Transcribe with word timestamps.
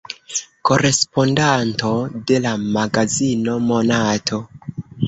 Korespondanto 0.69 1.93
de 2.33 2.41
la 2.49 2.55
magazino 2.79 3.59
Monato. 3.71 4.43